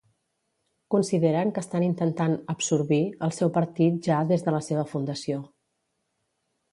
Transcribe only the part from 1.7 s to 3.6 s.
intentant “absorbir” el seu